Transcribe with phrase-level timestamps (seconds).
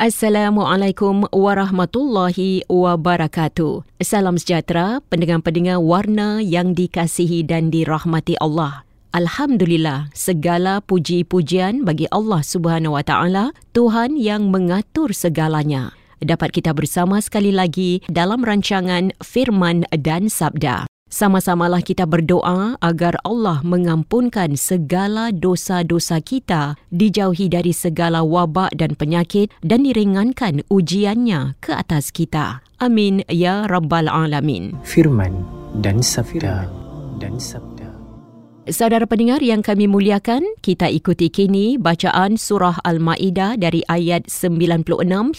[0.00, 3.84] Assalamualaikum warahmatullahi wabarakatuh.
[4.00, 8.88] Salam sejahtera pendengar-pendengar warna yang dikasihi dan dirahmati Allah.
[9.12, 15.92] Alhamdulillah, segala puji-pujian bagi Allah Subhanahu Wa Taala, Tuhan yang mengatur segalanya.
[16.24, 20.88] Dapat kita bersama sekali lagi dalam rancangan Firman dan Sabda.
[21.08, 29.48] Sama-samalah kita berdoa agar Allah mengampunkan segala dosa-dosa kita, dijauhi dari segala wabak dan penyakit
[29.64, 32.60] dan diringankan ujiannya ke atas kita.
[32.76, 34.76] Amin ya rabbal alamin.
[34.84, 35.42] Firman
[35.80, 36.68] dan sabda
[37.18, 37.77] dan sabda.
[38.68, 44.84] Saudara pendengar yang kami muliakan, kita ikuti kini bacaan surah Al-Maidah dari ayat 96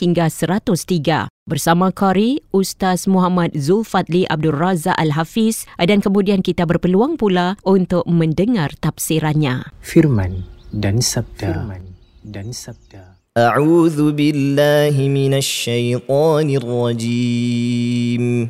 [0.01, 7.53] hingga 103 bersama Qari Ustaz Muhammad Zulfadli Abdul Razak Al-Hafiz dan kemudian kita berpeluang pula
[7.61, 9.77] untuk mendengar tafsirannya.
[9.85, 11.53] Firman dan sabda.
[11.53, 11.85] Firman
[12.25, 13.13] dan sabda.
[13.37, 18.49] A'udzu billahi minasy syaithanir rajim.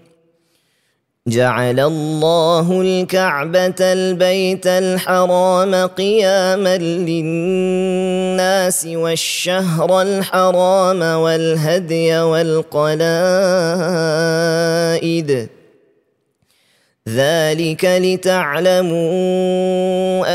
[1.27, 12.99] جعل الله الكعبة البيت الحرام قياما للناس والشهر الحرام والهدي والقلائد.
[17.09, 19.01] ذلك لتعلموا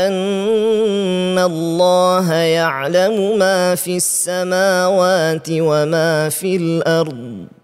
[0.07, 7.56] أن الله يعلم ما في السماوات وما في الأرض.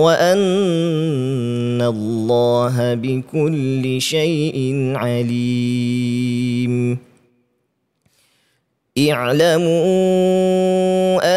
[0.00, 6.98] وان الله بكل شيء عليم.
[8.98, 9.80] اعلموا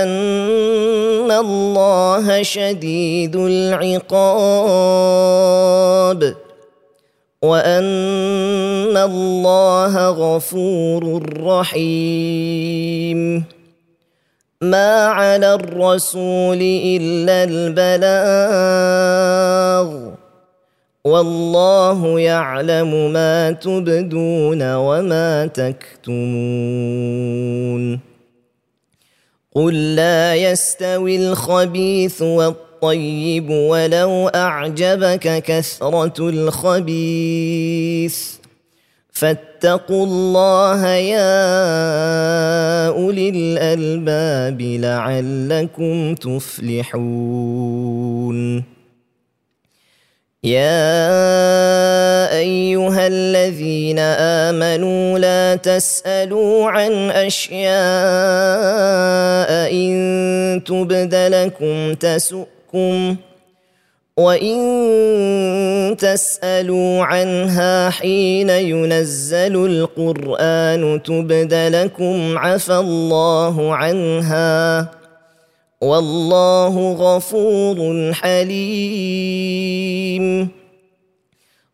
[0.04, 4.04] ان الله شديد العقاب.
[7.42, 13.44] وان الله غفور رحيم.
[14.64, 18.84] ما على الرسول إلا البلاغ.
[21.06, 26.14] والله يعلم ما تبدون وما تكتمون.
[29.56, 38.18] قل لا يستوي الخبيث والطيب ولو أعجبك كثرة الخبيث.
[39.14, 41.38] فاتقوا الله يا
[42.88, 47.84] أولي الألباب لعلكم تفلحون.
[50.44, 51.00] يا
[52.38, 54.00] أيها الذين
[54.50, 57.72] آمنوا لا تسألوا عن أشياء
[59.72, 63.16] إن تبد لكم تسؤكم
[64.18, 74.92] وان تسالوا عنها حين ينزل القران تبد لكم عفى الله عنها
[75.82, 79.44] والله غفور حليم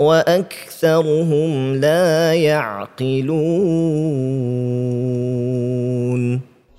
[0.00, 3.30] واكثرهم لا يعقلون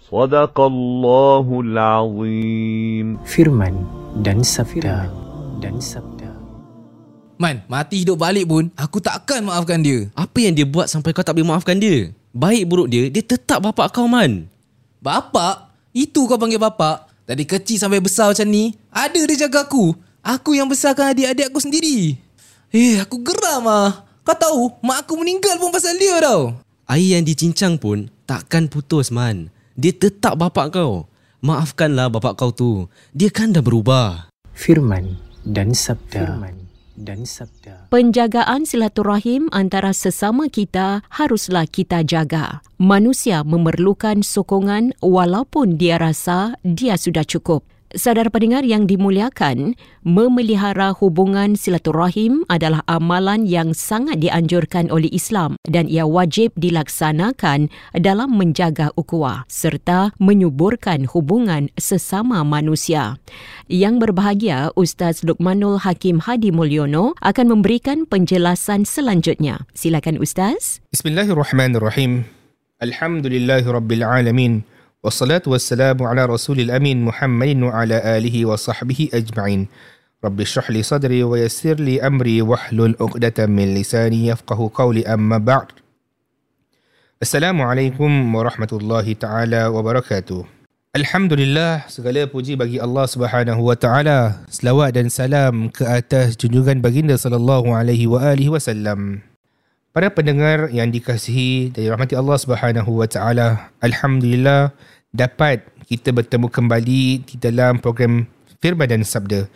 [0.09, 3.85] صدق الله العظيم Firman
[4.25, 5.05] dan sabda
[5.61, 6.33] dan sabda
[7.41, 10.13] Man, mati hidup balik pun aku takkan maafkan dia.
[10.13, 12.13] Apa yang dia buat sampai kau tak boleh maafkan dia?
[12.37, 14.45] Baik buruk dia, dia tetap bapak kau man.
[15.01, 15.73] Bapak?
[15.89, 17.09] Itu kau panggil bapak?
[17.25, 19.89] Dari kecil sampai besar macam ni, ada dia jaga aku.
[20.21, 22.13] Aku yang besarkan adik-adik aku sendiri.
[22.76, 24.04] Eh, aku geram ah.
[24.20, 26.60] Kau tahu, mak aku meninggal pun pasal dia tau.
[26.92, 29.48] Air yang dicincang pun takkan putus man.
[29.80, 31.08] Dia tetap bapak kau.
[31.40, 32.84] Maafkanlah bapak kau tu.
[33.16, 34.28] Dia kan dah berubah.
[34.52, 35.16] Firman
[35.48, 36.68] dan sabda Firman
[37.00, 42.60] dan sabda Penjagaan silaturahim antara sesama kita haruslah kita jaga.
[42.76, 47.64] Manusia memerlukan sokongan walaupun dia rasa dia sudah cukup.
[47.94, 55.86] Saudara pendengar yang dimuliakan, memelihara hubungan silaturahim adalah amalan yang sangat dianjurkan oleh Islam dan
[55.86, 63.22] ia wajib dilaksanakan dalam menjaga ukhuwah serta menyuburkan hubungan sesama manusia.
[63.70, 69.62] Yang berbahagia, Ustaz Lukmanul Hakim Hadi Mulyono akan memberikan penjelasan selanjutnya.
[69.78, 70.82] Silakan Ustaz.
[70.90, 72.26] Bismillahirrahmanirrahim.
[72.82, 74.75] Alhamdulillahirabbilalamin.
[75.06, 79.70] Wassalatu wassalamu ala rasulil amin Muhammadin wa ala alihi wa sahbihi ajma'in.
[80.18, 85.38] Rabbi syrah li sadri wa yassir li amri wahlul uqdatan min lisani yafqahu qawli amma
[85.38, 85.78] ba'd.
[87.22, 90.42] Assalamualaikum warahmatullahi taala wabarakatuh.
[90.98, 94.42] Alhamdulillah segala puji bagi Allah Subhanahu wa taala.
[94.50, 99.22] Selawat dan salam ke atas junjungan baginda sallallahu alaihi wa alihi wasallam.
[99.96, 104.76] Para pendengar yang dikasihi dari rahmati Allah Subhanahu wa taala, alhamdulillah
[105.16, 108.28] dapat kita bertemu kembali di dalam program
[108.60, 109.48] Firman dan Sabda.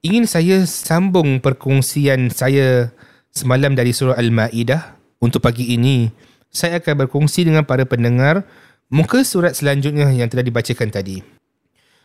[0.00, 2.92] Ingin saya sambung perkongsian saya
[3.28, 6.08] semalam dari surah Al-Maidah untuk pagi ini.
[6.48, 8.48] Saya akan berkongsi dengan para pendengar
[8.88, 11.20] muka surat selanjutnya yang telah dibacakan tadi.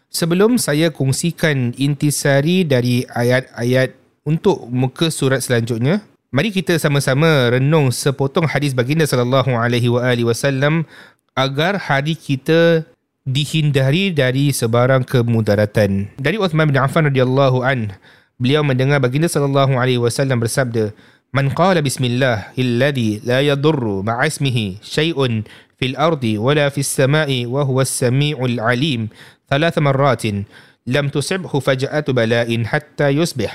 [0.09, 3.93] Sebelum saya kongsikan intisari dari ayat-ayat
[4.25, 6.01] untuk muka surat selanjutnya,
[6.33, 10.89] mari kita sama-sama renung sepotong hadis baginda sallallahu alaihi wasallam
[11.38, 12.86] agar hari kita
[13.24, 16.12] dihindari dari sebarang kemudaratan.
[16.20, 17.96] Dari Uthman bin Affan radhiyallahu an,
[18.36, 20.92] beliau mendengar baginda sallallahu alaihi wasallam bersabda,
[21.32, 25.48] "Man qala bismillah alladhi la yadurru ma'a ismihi shay'un
[25.80, 29.08] fil ardi wala fis sama'i wa huwa as-sami'ul 'alim
[29.48, 30.44] thalath marratin
[30.84, 33.50] lam tusibhu faj'atu bala'in hatta yusbih."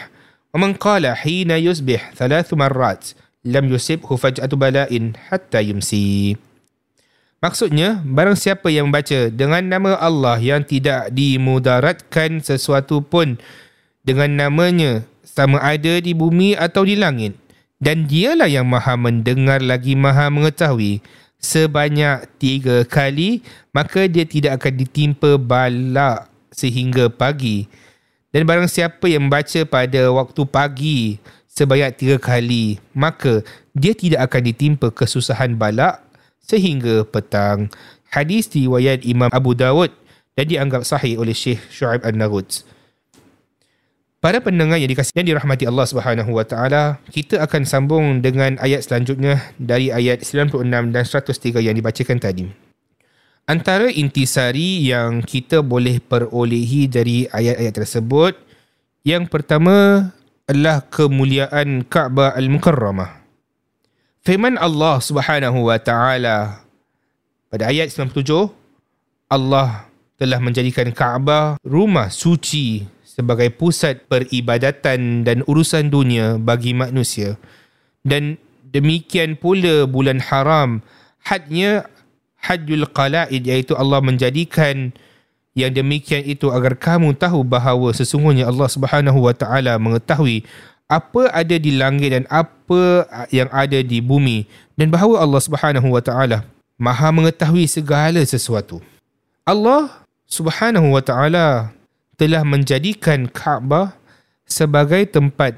[0.50, 3.03] ومن قال حين يصبح ثلاث مرات
[3.45, 6.38] لم يصبه فجأة بلاء حتى يمسي
[7.44, 13.37] Maksudnya, barang siapa yang membaca dengan nama Allah yang tidak dimudaratkan sesuatu pun
[14.00, 17.37] dengan namanya sama ada di bumi atau di langit
[17.85, 21.05] dan dialah yang maha mendengar lagi maha mengetahui
[21.37, 23.44] sebanyak tiga kali
[23.76, 27.69] maka dia tidak akan ditimpa balak sehingga pagi.
[28.32, 31.20] Dan barang siapa yang membaca pada waktu pagi
[31.53, 33.44] sebanyak tiga kali maka
[33.77, 36.04] dia tidak akan ditimpa kesusahan balak
[36.44, 37.72] sehingga petang.
[38.13, 39.91] Hadis riwayat Imam Abu Dawud
[40.36, 42.69] dan dianggap sahih oleh Syekh Shu'aib An-Naguds.
[44.24, 48.89] Para pendengar yang dikasihi dan dirahmati Allah Subhanahu wa taala, kita akan sambung dengan ayat
[48.89, 50.65] selanjutnya dari ayat 96
[50.96, 52.48] dan 103 yang dibacakan tadi.
[53.44, 58.32] Antara intisari yang kita boleh perolehi dari ayat-ayat tersebut,
[59.05, 60.08] yang pertama
[60.48, 63.23] adalah kemuliaan Kaabah Al-Mukarramah.
[64.24, 66.64] Firman Allah Subhanahu wa taala
[67.52, 68.24] pada ayat 97
[69.28, 69.84] Allah
[70.16, 77.36] telah menjadikan Kaabah rumah suci sebagai pusat peribadatan dan urusan dunia bagi manusia.
[78.00, 78.40] Dan
[78.72, 80.81] demikian pula bulan haram
[81.20, 81.84] hadnya
[82.40, 84.96] hajjul qalaid iaitu Allah menjadikan
[85.52, 90.48] yang demikian itu agar kamu tahu bahawa sesungguhnya Allah Subhanahu wa taala mengetahui
[90.88, 94.44] apa ada di langit dan apa yang ada di bumi
[94.76, 98.82] dan bahawa Allah Subhanahu wa taala Maha mengetahui segala sesuatu.
[99.46, 101.70] Allah Subhanahu wa taala
[102.19, 103.94] telah menjadikan Kaabah
[104.43, 105.55] sebagai tempat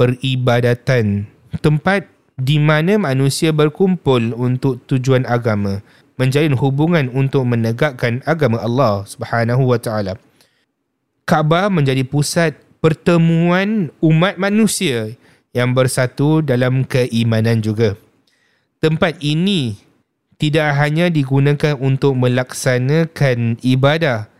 [0.00, 1.28] peribadatan,
[1.60, 2.08] tempat
[2.40, 5.84] di mana manusia berkumpul untuk tujuan agama,
[6.16, 10.16] menjalin hubungan untuk menegakkan agama Allah Subhanahu wa taala.
[11.28, 15.14] Kaabah menjadi pusat pertemuan umat manusia
[15.52, 17.98] yang bersatu dalam keimanan juga.
[18.78, 19.78] Tempat ini
[20.38, 24.30] tidak hanya digunakan untuk melaksanakan ibadah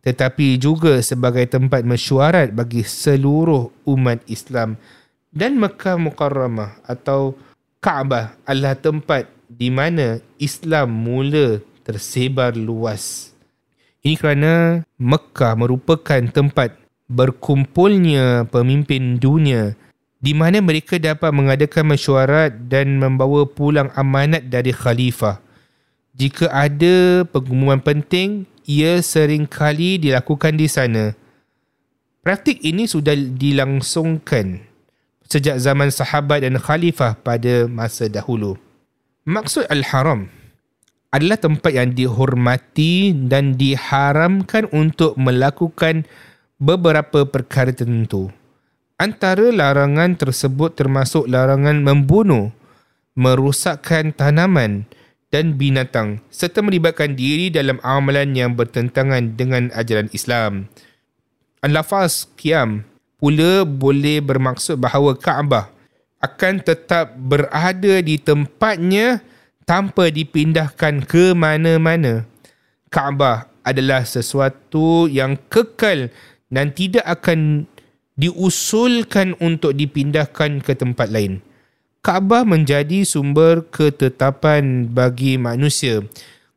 [0.00, 4.80] tetapi juga sebagai tempat mesyuarat bagi seluruh umat Islam
[5.28, 7.36] dan Mekah Mukarramah atau
[7.80, 13.32] Kaabah adalah tempat di mana Islam mula tersebar luas.
[14.04, 16.76] Ini kerana Mekah merupakan tempat
[17.10, 19.74] berkumpulnya pemimpin dunia
[20.22, 25.40] di mana mereka dapat mengadakan mesyuarat dan membawa pulang amanat dari khalifah.
[26.14, 31.16] Jika ada pengumuman penting, ia sering kali dilakukan di sana.
[32.20, 34.60] Praktik ini sudah dilangsungkan
[35.24, 38.60] sejak zaman sahabat dan khalifah pada masa dahulu.
[39.24, 40.28] Maksud Al-Haram
[41.10, 46.04] adalah tempat yang dihormati dan diharamkan untuk melakukan
[46.60, 48.28] beberapa perkara tertentu.
[49.00, 52.52] Antara larangan tersebut termasuk larangan membunuh,
[53.16, 54.84] merosakkan tanaman
[55.32, 60.68] dan binatang serta melibatkan diri dalam amalan yang bertentangan dengan ajaran Islam.
[61.64, 62.84] Al-Lafaz Qiyam
[63.16, 65.72] pula boleh bermaksud bahawa Kaabah
[66.20, 69.24] akan tetap berada di tempatnya
[69.64, 72.28] tanpa dipindahkan ke mana-mana.
[72.92, 76.12] Kaabah adalah sesuatu yang kekal
[76.50, 77.70] dan tidak akan
[78.18, 81.40] diusulkan untuk dipindahkan ke tempat lain.
[82.04, 86.04] Kaabah menjadi sumber ketetapan bagi manusia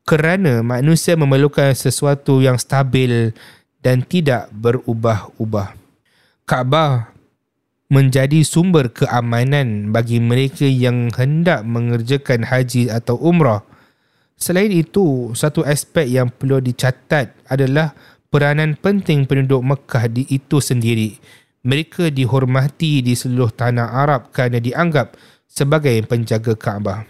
[0.03, 3.31] kerana manusia memerlukan sesuatu yang stabil
[3.79, 5.75] dan tidak berubah-ubah.
[6.43, 7.12] Kaabah
[7.91, 13.63] menjadi sumber keamanan bagi mereka yang hendak mengerjakan haji atau umrah.
[14.33, 17.95] Selain itu, satu aspek yang perlu dicatat adalah
[18.33, 21.21] peranan penting penduduk Mekah di itu sendiri
[21.63, 25.15] mereka dihormati di seluruh tanah Arab kerana dianggap
[25.47, 27.07] sebagai penjaga Kaabah.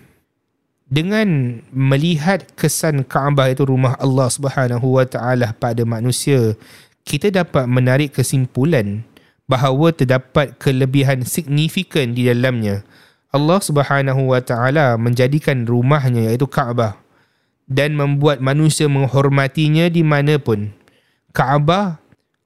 [0.85, 6.53] Dengan melihat kesan Kaabah itu rumah Allah Subhanahu Wa Taala pada manusia,
[7.01, 9.01] kita dapat menarik kesimpulan
[9.49, 12.85] bahawa terdapat kelebihan signifikan di dalamnya.
[13.33, 16.93] Allah Subhanahu Wa Taala menjadikan rumahnya iaitu Kaabah
[17.65, 20.82] dan membuat manusia menghormatinya di mana pun.
[21.33, 21.97] Kaabah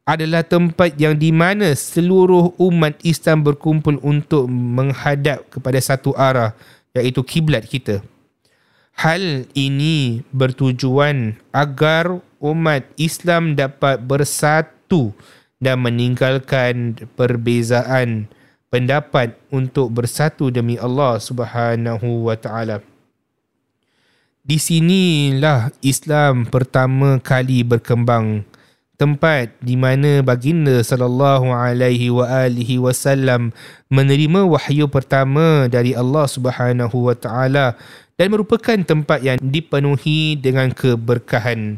[0.08, 6.56] adalah tempat yang di mana seluruh umat Islam berkumpul untuk menghadap kepada satu arah
[6.96, 8.00] iaitu kiblat kita.
[8.96, 15.12] Hal ini bertujuan agar umat Islam dapat bersatu
[15.60, 18.32] dan meninggalkan perbezaan
[18.72, 22.80] pendapat untuk bersatu demi Allah Subhanahu wa taala.
[24.48, 28.48] Di sinilah Islam pertama kali berkembang
[28.98, 33.54] tempat di mana baginda sallallahu alaihi wa alihi wasallam
[33.94, 37.78] menerima wahyu pertama dari Allah Subhanahu wa taala
[38.18, 41.78] dan merupakan tempat yang dipenuhi dengan keberkahan.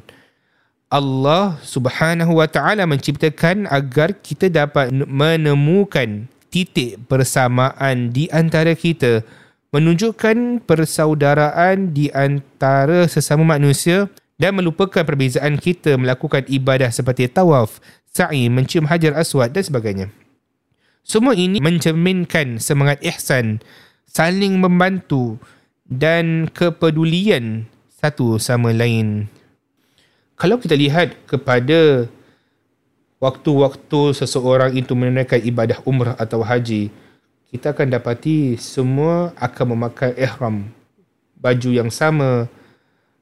[0.88, 9.22] Allah Subhanahu wa taala menciptakan agar kita dapat menemukan titik persamaan di antara kita
[9.70, 14.10] menunjukkan persaudaraan di antara sesama manusia
[14.40, 20.08] dan melupakan perbezaan kita melakukan ibadah seperti tawaf, sa'i, mencium hajar aswad dan sebagainya.
[21.04, 23.60] Semua ini mencerminkan semangat ihsan,
[24.08, 25.36] saling membantu
[25.84, 29.28] dan kepedulian satu sama lain.
[30.40, 32.08] Kalau kita lihat kepada
[33.20, 36.88] waktu-waktu seseorang itu menunaikan ibadah umrah atau haji,
[37.52, 40.72] kita akan dapati semua akan memakai ihram,
[41.36, 42.48] baju yang sama,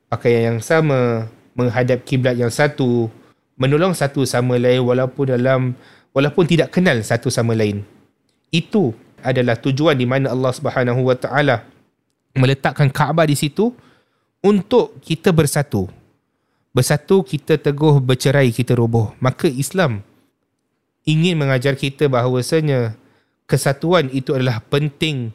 [0.07, 3.11] pakaian yang sama, menghadap kiblat yang satu,
[3.59, 5.61] menolong satu sama lain walaupun dalam
[6.15, 7.83] walaupun tidak kenal satu sama lain.
[8.49, 11.65] Itu adalah tujuan di mana Allah Subhanahu Wa Taala
[12.37, 13.73] meletakkan Kaabah di situ
[14.45, 15.89] untuk kita bersatu.
[16.71, 19.11] Bersatu kita teguh bercerai kita roboh.
[19.17, 20.05] Maka Islam
[21.09, 22.93] ingin mengajar kita bahawasanya
[23.49, 25.33] kesatuan itu adalah penting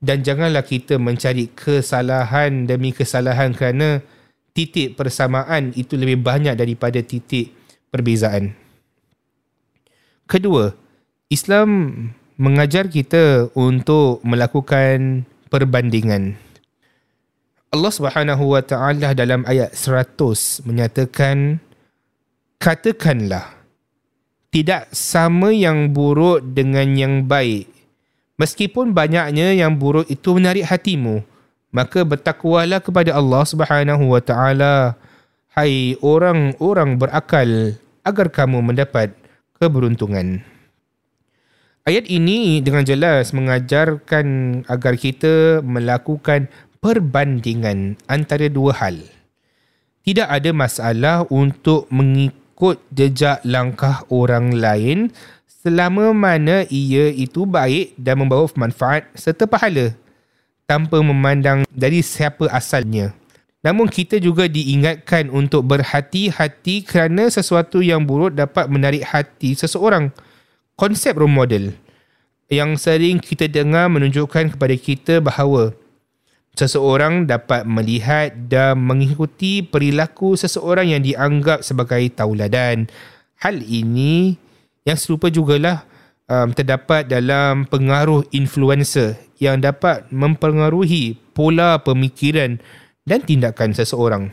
[0.00, 4.04] dan janganlah kita mencari kesalahan demi kesalahan kerana
[4.56, 7.52] titik persamaan itu lebih banyak daripada titik
[7.92, 8.56] perbezaan.
[10.26, 10.74] Kedua,
[11.28, 11.92] Islam
[12.36, 16.36] mengajar kita untuk melakukan perbandingan.
[17.72, 21.60] Allah Subhanahu wa taala dalam ayat 100 menyatakan
[22.56, 23.52] katakanlah
[24.48, 27.75] tidak sama yang buruk dengan yang baik
[28.36, 31.24] Meskipun banyaknya yang buruk itu menarik hatimu,
[31.72, 35.00] maka bertakwalah kepada Allah Subhanahu wa taala.
[35.56, 39.16] Hai orang-orang berakal agar kamu mendapat
[39.56, 40.44] keberuntungan.
[41.88, 44.26] Ayat ini dengan jelas mengajarkan
[44.68, 46.52] agar kita melakukan
[46.84, 49.00] perbandingan antara dua hal.
[50.04, 55.08] Tidak ada masalah untuk mengikut jejak langkah orang lain
[55.66, 59.98] selama mana ia itu baik dan membawa manfaat serta pahala
[60.62, 63.10] tanpa memandang dari siapa asalnya.
[63.66, 70.14] Namun kita juga diingatkan untuk berhati-hati kerana sesuatu yang buruk dapat menarik hati seseorang
[70.78, 71.74] konsep role model
[72.46, 75.74] yang sering kita dengar menunjukkan kepada kita bahawa
[76.54, 82.86] seseorang dapat melihat dan mengikuti perilaku seseorang yang dianggap sebagai tauladan.
[83.42, 84.45] Hal ini
[84.86, 85.82] yang serupa jugalah
[86.30, 92.62] um, terdapat dalam pengaruh influencer yang dapat mempengaruhi pola pemikiran
[93.04, 94.30] dan tindakan seseorang.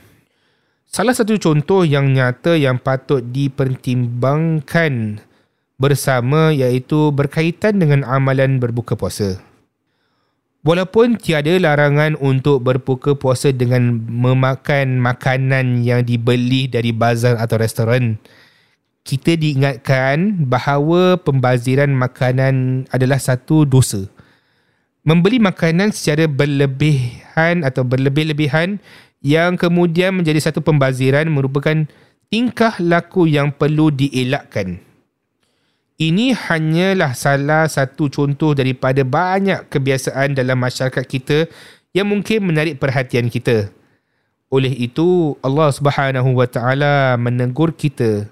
[0.87, 5.25] Salah satu contoh yang nyata yang patut dipertimbangkan
[5.81, 9.41] bersama iaitu berkaitan dengan amalan berbuka puasa.
[10.63, 18.15] Walaupun tiada larangan untuk berbuka puasa dengan memakan makanan yang dibeli dari bazar atau restoran,
[19.03, 24.07] kita diingatkan bahawa pembaziran makanan adalah satu dosa.
[25.03, 28.79] Membeli makanan secara berlebihan atau berlebih-lebihan
[29.19, 31.83] yang kemudian menjadi satu pembaziran merupakan
[32.31, 34.79] tingkah laku yang perlu dielakkan.
[35.99, 41.51] Ini hanyalah salah satu contoh daripada banyak kebiasaan dalam masyarakat kita
[41.91, 43.67] yang mungkin menarik perhatian kita.
[44.47, 48.31] Oleh itu, Allah Subhanahu Wa Taala menegur kita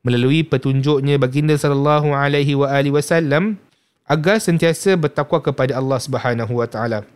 [0.00, 3.60] melalui petunjuknya baginda sallallahu alaihi wa alihi wasallam
[4.10, 7.06] agar sentiasa bertakwa kepada Allah Subhanahu Wa Taala.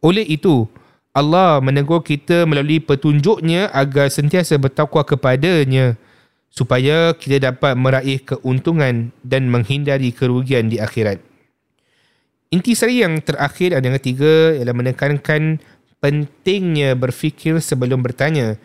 [0.00, 0.64] Oleh itu,
[1.12, 6.00] Allah menegur kita melalui petunjuknya agar sentiasa bertakwa kepadanya
[6.48, 11.20] supaya kita dapat meraih keuntungan dan menghindari kerugian di akhirat.
[12.52, 15.60] Intisari yang terakhir dan yang ketiga ialah menekankan
[16.00, 18.60] pentingnya berfikir sebelum bertanya.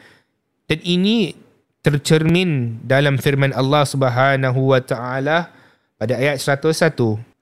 [0.68, 1.36] Dan ini
[1.88, 5.56] tercermin dalam firman Allah Subhanahu wa taala
[5.96, 6.84] pada ayat 101.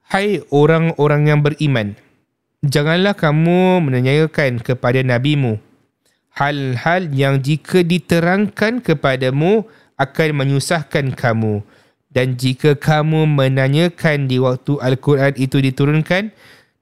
[0.05, 1.97] Hai orang-orang yang beriman,
[2.61, 5.57] janganlah kamu menanyakan kepada nabimu.
[6.37, 9.65] Hal-hal yang jika diterangkan kepadamu
[9.97, 11.65] akan menyusahkan kamu.
[12.13, 16.29] Dan jika kamu menanyakan di waktu Al-Quran itu diturunkan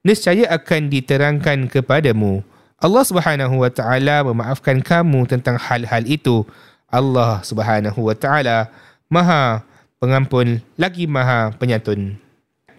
[0.04, 2.44] nescaya akan diterangkan kepadamu.
[2.76, 6.44] Allah Subhanahu wa taala memaafkan kamu tentang hal-hal itu
[6.90, 8.72] Allah Subhanahu wa taala
[9.08, 9.62] Maha
[10.02, 12.16] pengampun lagi Maha penyantun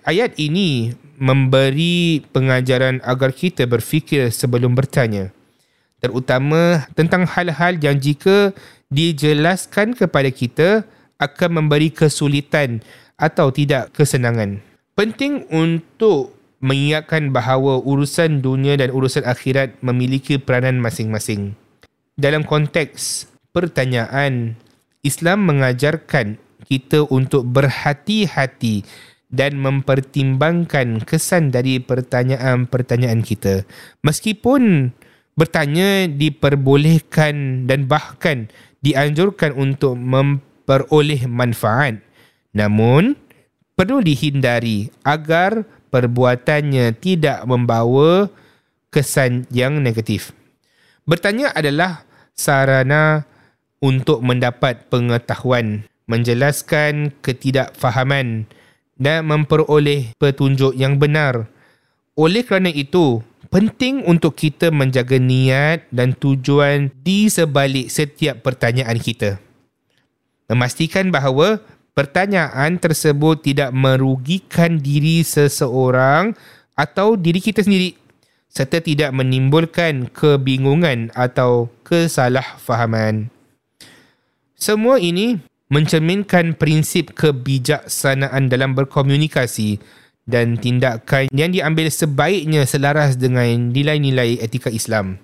[0.06, 5.34] Ayat ini memberi pengajaran agar kita berfikir sebelum bertanya
[6.06, 8.54] terutama tentang hal-hal yang jika
[8.94, 10.70] dijelaskan kepada kita
[11.18, 12.84] akan memberi kesulitan
[13.16, 14.60] atau tidak kesenangan.
[14.94, 21.56] Penting untuk mengingatkan bahawa urusan dunia dan urusan akhirat memiliki peranan masing-masing.
[22.16, 24.60] Dalam konteks pertanyaan,
[25.00, 26.36] Islam mengajarkan
[26.68, 28.84] kita untuk berhati-hati
[29.32, 33.64] dan mempertimbangkan kesan dari pertanyaan-pertanyaan kita.
[34.04, 34.92] Meskipun
[35.40, 38.52] bertanya diperbolehkan dan bahkan
[38.84, 42.04] dianjurkan untuk memperoleh manfaat.
[42.52, 43.16] Namun,
[43.76, 48.28] perlu dihindari agar perbuatannya tidak membawa
[48.92, 50.32] kesan yang negatif.
[51.04, 53.28] Bertanya adalah sarana
[53.86, 58.50] untuk mendapat pengetahuan, menjelaskan ketidakfahaman
[58.98, 61.46] dan memperoleh petunjuk yang benar.
[62.18, 63.22] Oleh kerana itu,
[63.54, 69.38] penting untuk kita menjaga niat dan tujuan di sebalik setiap pertanyaan kita.
[70.50, 71.62] Memastikan bahawa
[71.94, 76.34] pertanyaan tersebut tidak merugikan diri seseorang
[76.74, 78.02] atau diri kita sendiri
[78.56, 83.35] serta tidak menimbulkan kebingungan atau kesalahfahaman.
[84.56, 85.36] Semua ini
[85.68, 89.84] mencerminkan prinsip kebijaksanaan dalam berkomunikasi
[90.24, 95.20] dan tindakan yang diambil sebaiknya selaras dengan nilai-nilai etika Islam.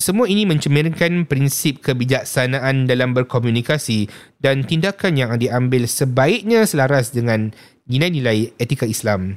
[0.00, 4.08] Semua ini mencerminkan prinsip kebijaksanaan dalam berkomunikasi
[4.40, 7.52] dan tindakan yang diambil sebaiknya selaras dengan
[7.86, 9.36] nilai-nilai etika Islam.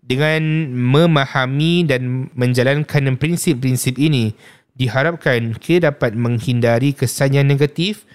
[0.00, 4.32] Dengan memahami dan menjalankan prinsip-prinsip ini,
[4.78, 8.06] diharapkan kita dapat menghindari kesan yang negatif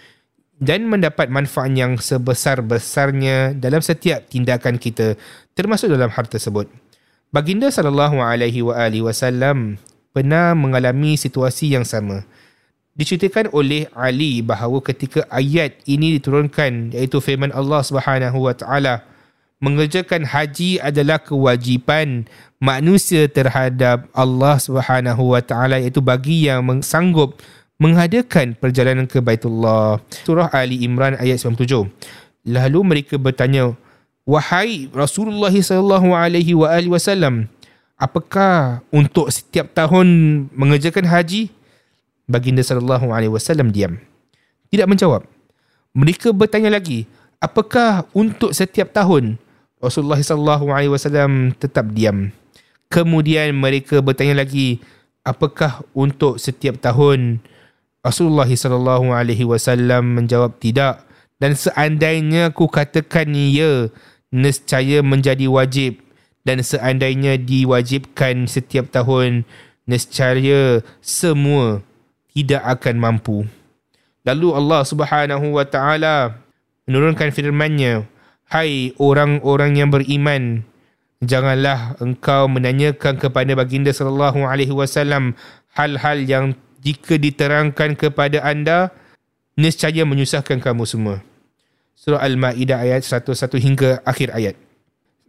[0.64, 5.20] dan mendapat manfaat yang sebesar-besarnya dalam setiap tindakan kita
[5.60, 6.72] termasuk dalam hal tersebut.
[7.36, 9.76] Baginda sallallahu alaihi wa alihi wasallam
[10.16, 12.24] pernah mengalami situasi yang sama.
[12.94, 19.02] Diceritakan oleh Ali bahawa ketika ayat ini diturunkan iaitu firman Allah Subhanahu wa taala
[19.64, 22.28] mengerjakan haji adalah kewajipan
[22.60, 27.40] manusia terhadap Allah Subhanahu wa taala iaitu bagi yang sanggup
[27.80, 30.04] mengadakan perjalanan ke Baitullah.
[30.28, 31.88] Surah Ali Imran ayat 97.
[32.44, 33.72] Lalu mereka bertanya,
[34.28, 37.48] "Wahai Rasulullah sallallahu alaihi wa alihi wasallam,
[37.96, 40.08] apakah untuk setiap tahun
[40.52, 41.48] mengerjakan haji?"
[42.28, 43.96] Baginda sallallahu alaihi wasallam diam.
[44.72, 45.24] Tidak menjawab.
[45.96, 47.08] Mereka bertanya lagi,
[47.40, 49.43] "Apakah untuk setiap tahun?"
[49.84, 52.32] Rasulullah sallallahu alaihi wasallam tetap diam.
[52.88, 54.80] Kemudian mereka bertanya lagi,
[55.28, 57.44] "Apakah untuk setiap tahun?"
[58.00, 61.04] Rasulullah sallallahu alaihi wasallam menjawab tidak
[61.44, 63.92] dan seandainya ku katakan ya
[64.32, 66.00] nescaya menjadi wajib
[66.44, 69.48] dan seandainya diwajibkan setiap tahun
[69.88, 71.84] nescaya semua
[72.32, 73.38] tidak akan mampu.
[74.24, 76.40] Lalu Allah Subhanahu wa taala
[76.88, 78.08] menurunkan firman-Nya,
[78.54, 80.62] "Hai orang-orang yang beriman,
[81.26, 85.34] janganlah engkau menanyakan kepada baginda sallallahu alaihi wasallam
[85.74, 86.46] hal-hal yang
[86.86, 88.94] jika diterangkan kepada anda
[89.58, 91.26] nescaya menyusahkan kamu semua."
[91.98, 94.54] Surah Al-Maidah ayat 101 hingga akhir ayat.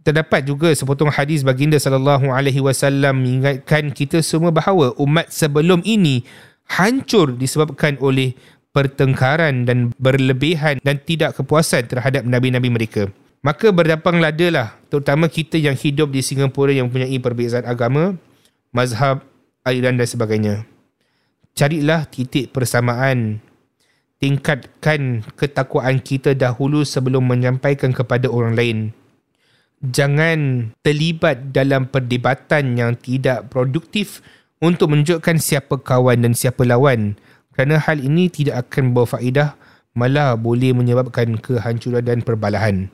[0.05, 6.29] Terdapat juga sepotong hadis baginda sallallahu alaihi wasallam mengingatkan kita semua bahawa umat sebelum ini
[6.69, 8.37] hancur disebabkan oleh
[8.75, 13.09] pertengkaran dan berlebihan dan tidak kepuasan terhadap nabi-nabi mereka.
[13.41, 18.19] Maka berdapang ladalah terutama kita yang hidup di Singapura yang mempunyai perbezaan agama,
[18.75, 19.23] mazhab,
[19.63, 20.55] aliran dan sebagainya.
[21.55, 23.39] Carilah titik persamaan.
[24.19, 28.79] Tingkatkan ketakwaan kita dahulu sebelum menyampaikan kepada orang lain.
[29.85, 34.25] Jangan terlibat dalam perdebatan yang tidak produktif
[34.65, 37.21] untuk menunjukkan siapa kawan dan siapa lawan
[37.55, 39.49] kerana hal ini tidak akan membawa faedah
[39.95, 42.90] malah boleh menyebabkan kehancuran dan perbalahan.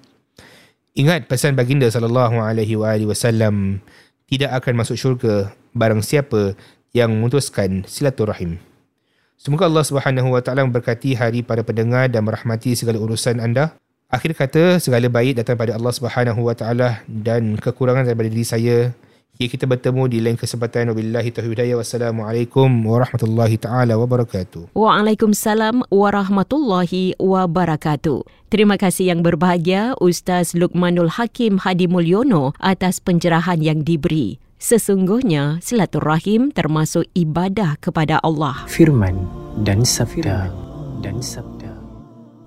[0.93, 2.77] Ingat pesan baginda sallallahu alaihi
[3.09, 3.81] wasallam
[4.29, 6.55] tidak akan masuk syurga barang siapa
[6.93, 8.61] yang memutuskan silaturahim.
[9.41, 13.73] Semoga Allah Subhanahu wa taala memberkati hari para pendengar dan merahmati segala urusan anda.
[14.13, 18.93] Akhir kata segala baik datang pada Allah Subhanahu wa taala dan kekurangan daripada diri saya
[19.41, 20.93] Hingga kita bertemu di lain kesempatan.
[20.93, 21.81] Wabillahi taufiq hidayah.
[21.81, 24.77] Wassalamualaikum warahmatullahi taala wabarakatuh.
[24.77, 28.21] Waalaikumsalam warahmatullahi wabarakatuh.
[28.53, 34.37] Terima kasih yang berbahagia Ustaz Lukmanul Hakim Hadi Mulyono atas pencerahan yang diberi.
[34.61, 38.69] Sesungguhnya silaturahim termasuk ibadah kepada Allah.
[38.69, 39.25] Firman
[39.65, 40.53] dan sabda
[41.01, 41.60] dan sabda.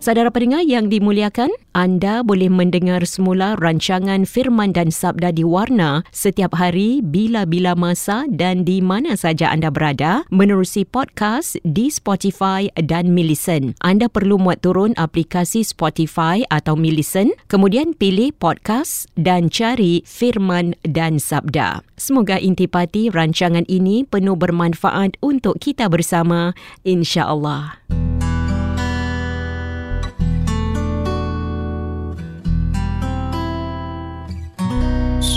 [0.03, 6.59] Saudara pendengar yang dimuliakan, anda boleh mendengar semula rancangan Firman dan Sabda di Warna setiap
[6.59, 13.79] hari bila-bila masa dan di mana saja anda berada menerusi podcast di Spotify dan Millicent.
[13.79, 21.15] Anda perlu muat turun aplikasi Spotify atau Millicent, kemudian pilih podcast dan cari Firman dan
[21.15, 21.79] Sabda.
[21.95, 26.51] Semoga intipati rancangan ini penuh bermanfaat untuk kita bersama,
[26.83, 27.79] insya-Allah.